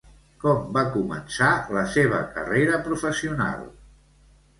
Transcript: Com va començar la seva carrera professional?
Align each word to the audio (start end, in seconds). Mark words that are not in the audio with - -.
Com 0.43 0.61
va 0.77 0.81
començar 0.93 1.49
la 1.77 1.83
seva 1.95 2.21
carrera 2.37 2.79
professional? 2.87 3.61